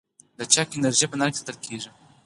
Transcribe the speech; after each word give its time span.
لچک 0.37 0.69
انرژي 0.77 1.05
په 1.09 1.15
فنر 1.15 1.29
کې 1.31 1.37
ساتل 1.39 1.57
کېږي. 1.65 1.89